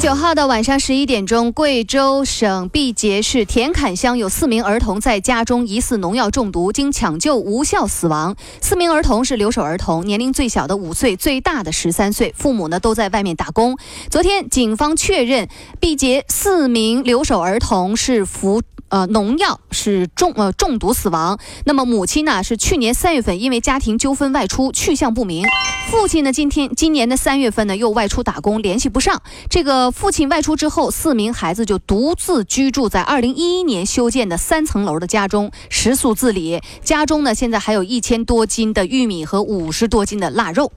[0.00, 8.36] 九号的晚上十一点钟，贵州省毕节市田坎乡有四名儿童在家中疑似农药中毒，经抢救无效死亡。
[8.60, 13.76] 四名儿童是留守儿童，年龄最小的五岁，最大的十三岁，父母呢都在外面打工。
[14.08, 15.48] 昨天，警方确认
[15.80, 18.62] 毕节四名留守儿童是服。
[18.90, 21.38] 呃，农药是中呃中毒死亡。
[21.66, 25.44] 那么母亲呢是去年三月份因为家庭纠纷外出，去向不明。
[25.90, 29.20] 父亲呢今天今年的三月份呢又外出打工，联系不上。
[29.50, 36.60] 这个父亲外出之后，四名孩子就独自居住在二零一一年修建的三层楼的家中，食宿自理。
[36.82, 40.72] 家中呢现在还有一千多斤的玉米和五十多斤的腊肉。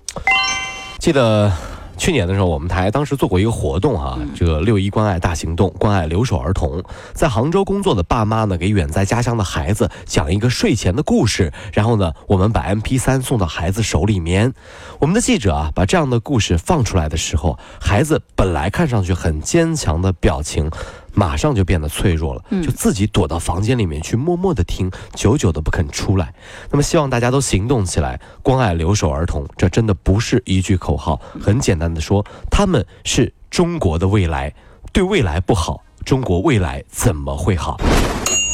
[0.99, 1.70] 记得。
[2.01, 6.83] 去年的时候，我们台当时做过一个活动哈，这个六一关爱大行动，关爱留守儿童。
[7.13, 14.51] 在杭州工作的爸妈呢，给远在家乡的孩子讲一个睡前的故事，然后呢，我们把 M P 三送到孩子手里面。
[14.97, 20.71] 我们的记者啊，把这样的故事放出来的时候，孩子本来看上去很坚强的表情。
[21.13, 26.33] 马上就变得脆弱了，就自己躲到房间里面去默默的听，久久的不肯出来。
[26.69, 29.45] 那么希望大家都行动起来，关爱留守儿童。
[29.57, 34.53] 这真的不是一句口号，很简单的说，他们是中国的未来。
[34.93, 37.79] 对未来不好，中国未来怎么会好？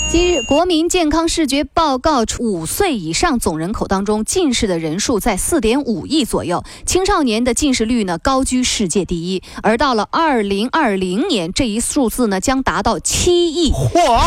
[0.10, 9.44] 今日国民健康视觉报告，五岁以上总人口当中，近视的人数在四点五亿左右，青少年的近视率呢高居世界第一。
[9.62, 13.70] 而到了二零二零年，这一数字呢将达到七亿。
[13.74, 14.22] 嚯！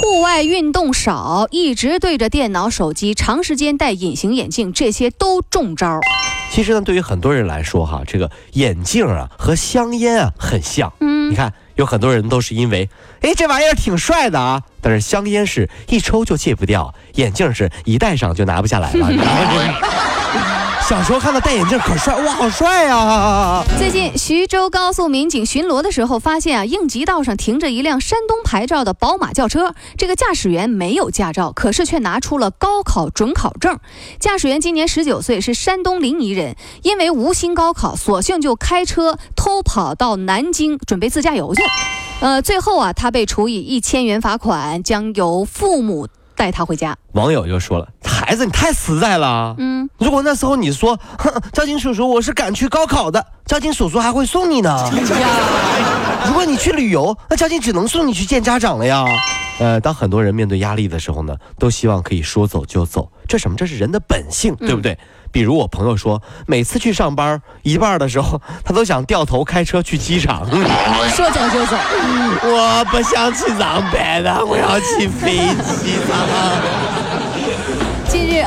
[0.00, 6.00] 户外运动少，一直对着电脑、手机，长时间戴隐形眼镜，这些都中招。
[6.50, 10.90] 其实呢，对于很多人来说，哈，这个眼镜啊和香烟啊很像。
[11.00, 11.52] 嗯，你看。
[11.82, 12.88] 有很多人都是因为，
[13.22, 19.08] 哎，这玩意儿挺帅的啊，但是香烟是一抽就戒不掉，眼镜是一戴上就拿不下来了。
[20.88, 23.64] 小时候看到戴眼镜可帅，哇，好帅呀！
[23.78, 33.78] 最近徐州高速民警巡逻的时候，发现啊，应急道上停着一辆山东牌照的宝马轿车，这个驾驶员没有驾照，可是却拿出了高考准考证。
[34.18, 41.62] 驾驶员今年十九岁，是山东临沂人，因为无心高考，索性就开车偷跑到南京，准备自驾游去。
[42.20, 46.08] 呃，最后啊，他被处以一千元罚款，将由父母。
[46.42, 49.54] 带他回家，网友就说了：“孩子，你太实在了。
[49.58, 54.76] 嗯，如果那时候你说，哼交警叔叔，我是赶去高考的，交警叔叔还会送你呢。
[56.26, 59.04] 如果你去旅游，那交警只能送你去见家长了呀。
[59.58, 63.56] 呃，当很多人面对压力的时候呢，都希望可以说走就走，这什么？
[63.56, 64.98] 这是人的本性，对不对？”
[65.32, 70.46] 比如我朋友说，每次去上班一半的时候，他都想掉头开车去机场。
[71.16, 71.76] 说走就走，
[72.44, 75.36] 我不想去上班了，我要去飞
[75.74, 75.96] 机。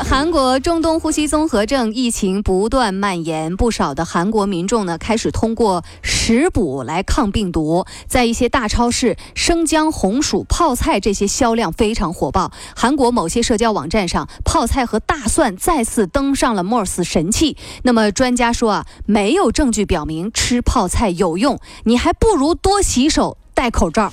[0.04, 7.84] 韩国中东呼吸综合症疫情不断蔓延，不少的韩国民众呢开始通过食补来抗病毒。
[8.06, 12.52] 在一些大超市，生姜、红薯、泡菜这些销量非常火爆。
[12.76, 17.56] 韩国某些社交网站上，泡菜和大蒜再次登上了 MOS 神器。
[17.82, 24.12] 那么专家说啊，没有证据表明吃泡菜有用，你还不如多洗手、戴口罩。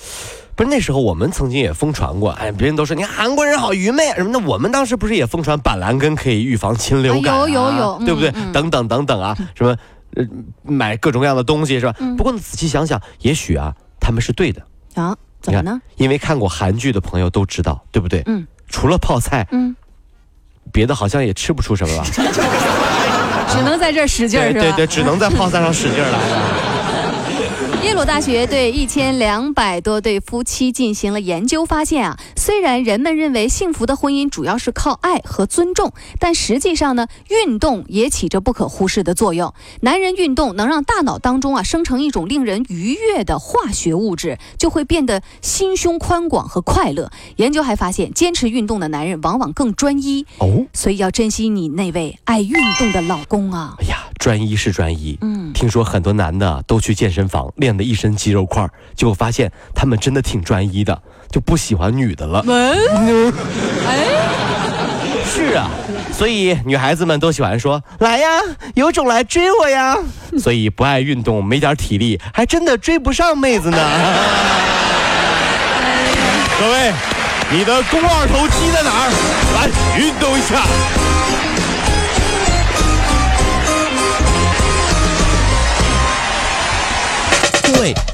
[0.55, 8.31] 不是那时候，我们曾经也疯传过，哎，别人都说你韩国人好愚昧什么的，我们当时不是也疯传板蓝根可以预防禽流感，有有有，对不对？
[8.51, 9.75] 等等等等啊， 什么，
[10.15, 10.25] 呃，
[10.63, 11.93] 买各种各样的东西是吧？
[12.17, 14.61] 不过你仔细想想，也许啊，他们是对的
[14.95, 15.15] 啊？
[15.41, 15.81] 怎么呢？
[15.97, 18.23] 因为看过韩剧的朋友都知道，对不对？
[18.25, 18.45] 嗯。
[18.69, 19.75] 除了泡菜，嗯，
[20.71, 22.03] 别的好像也吃不出什么了，
[23.53, 24.39] 只能在这使劲？
[24.39, 26.72] 对对，只能在泡菜上使劲儿了。
[27.83, 39.53] 耶鲁大学对一千两百多对夫妻进行了研究，发现啊，虽然人们认为幸福的婚姻主要是靠爱和尊重，但实际上呢，运动也起着不可忽视的作用。
[39.81, 47.11] 男人运动能让大脑当中啊生成一种令人愉悦的化学物质，就会变得心胸宽广和快乐。
[47.35, 53.75] 研究还发现，坚持运动的男人往往更专一哦，所以要珍惜你那位爱运动的老公啊。
[53.79, 53.97] 哎呀。
[54.23, 58.65] 专一是专一，嗯，听说很多男的都去健身房练的一身肌肉块，
[58.95, 60.97] 结果发现他们真的挺专一的，
[61.29, 62.39] 就不喜欢女的了。
[63.85, 64.07] 哎，
[65.25, 65.69] 是啊，
[66.13, 68.29] 所以女孩子们都喜欢说来呀，
[68.75, 69.97] 有种来追我呀。
[70.39, 73.77] 所以不爱运动，没点体力，还真的追不上妹子呢。
[76.57, 76.93] 各位。
[77.51, 79.11] 你的肱二头肌在哪儿？
[79.53, 79.67] 来
[79.99, 80.63] 运动一下。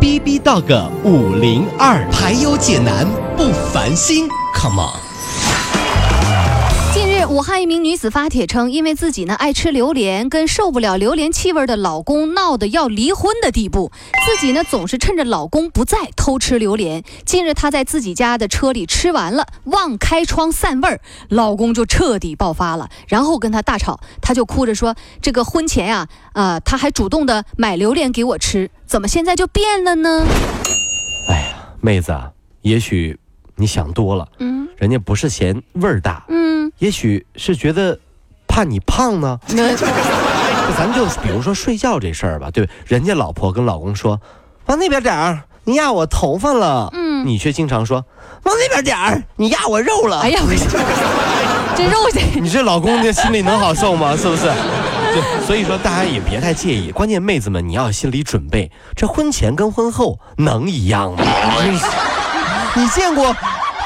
[0.00, 3.04] B B Dog 五零二，排忧解难
[3.36, 5.07] 不烦心，Come on。
[7.30, 13.92] 武汉一名女子发帖称，因为自己呢爱吃榴莲，跟受不了榴莲气味的老公闹得要离婚的地步。
[14.26, 17.04] 自己呢总是趁着老公不在偷吃榴莲。
[17.26, 24.00] 近日，她在自己家的车里吃完了，忘开窗散味儿，老公就彻底爆发了，然后跟她大吵。
[24.22, 30.26] 她就哭着说：“这个婚前呀、啊，他还主动的买榴莲给我吃，怎么现在就变了呢
[31.28, 32.32] 哎呀，妹子啊，
[32.62, 33.18] 也许
[33.56, 37.98] 你想多了，？”嗯人家不是嫌味儿大，嗯，也许是觉得
[38.46, 39.38] 怕你胖呢。
[39.48, 39.74] 那
[40.76, 42.72] 咱就比如说睡觉这事儿吧，对吧？
[42.86, 44.20] 人家老婆跟老公说
[44.66, 48.04] ：“往那边点儿，你压我头发了。”嗯你却经常说
[48.44, 54.14] ：“往那边点儿，你压我肉了。”哎呀，我这 肉这 你这老公这心里能好受吗？
[54.16, 54.44] 是不是？
[54.44, 56.92] 对，所以说大家也别太介意。
[56.92, 61.24] 关键妹子们，你要有心理准备，这婚前跟婚后能一样吗？
[62.76, 63.34] 你见过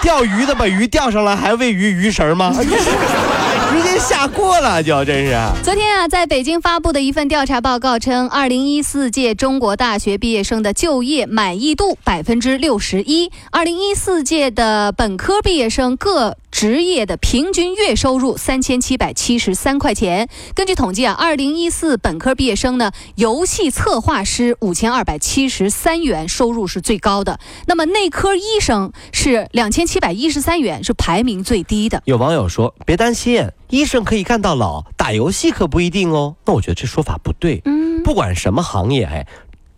[0.03, 2.53] 钓鱼的把鱼钓上来还喂鱼鱼食吗？
[2.61, 2.65] 直
[3.83, 5.63] 接下锅了，就真是。
[5.63, 20.29] 昨天啊，在北京发布的一份调查报告称，二零一四届中国大学毕业生的就业满意度百分之六十一，二零一四届的本科毕业生各职业的平均月收入三千七百七十三块钱。
[20.53, 27.39] 根据统计啊，二零一四本科毕业生呢，游戏策划师五千二百七十三元，收入是最高的。
[27.67, 32.03] 那么内科医生是两千七百一十三元，是排名最低的。
[32.05, 37.63] 有网友说：“别担心，医生可以干到老，打游戏可不一定哦。”那我觉得这说法不对。
[37.65, 39.27] 嗯，不管什么行业，哎，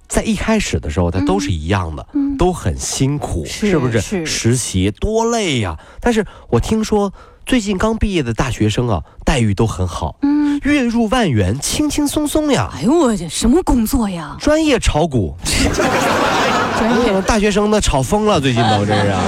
[0.08, 4.00] 在一开始的时候，它都是一样的，嗯都很辛苦，是不是？
[4.00, 7.12] 是实习多累呀、但是我听说
[7.46, 12.68] 最近刚毕业的大学生啊，待遇都很好，嗯，月入万元，轻轻松松呀。
[12.74, 14.36] 哎呦我去什么工作呀？
[14.40, 15.36] 专业炒股，
[16.76, 17.22] 专业。
[17.22, 19.22] 大学生呢炒疯了，最近都真是啊。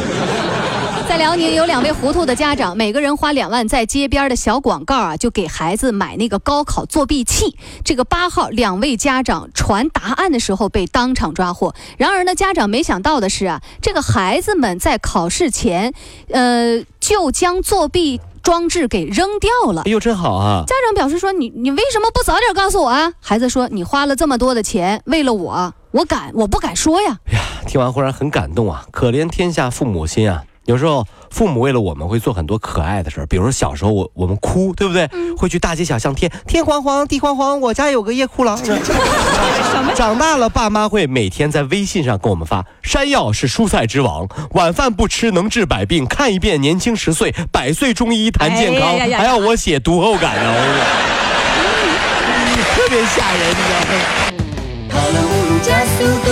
[1.08, 7.56] 在辽宁有两位糊涂的家长，每个人花两万，在街边的小广告啊，就给孩子买那个高考作弊器。
[7.84, 11.74] 这个八号，两位家长传答案的时候被当场抓获。
[11.96, 15.94] 然而呢，家长没想到的是啊，这个孩子们在考试前，
[16.30, 19.90] 呃，就将作弊装置给扔掉了哎。
[19.90, 20.64] 呦，真好啊！
[20.66, 27.18] 家长表示说：“你你为什么不早点告诉我啊？”孩子说：“你花了这么多的钱，为了我，我敢，我不敢说呀。
[27.26, 28.84] 哎呀，听完忽然很感动啊！
[28.90, 30.42] 可怜天下父母心啊！
[30.66, 35.08] 有时候父母为了我们会做很多可爱的事儿，比如说小时候我我们哭，对不对？
[35.36, 38.56] 会去大街小巷贴天黄黄地黄黄，我家有个夜哭郎。
[38.62, 38.74] 什
[39.84, 39.92] 么？
[39.94, 48.88] 长大了，爸妈会每天在微信上给我们发：山药是蔬菜之王，晚饭不吃能治百病，看一遍年轻十岁，百岁中医谈健康。
[48.90, 50.52] 哎呀呀呀还要我写读后感呢，
[52.74, 53.94] 特别吓人，你知道吗？
[54.90, 56.30] 跑了五路加速度，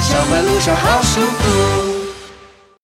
[0.00, 1.87] 上班路上好舒服。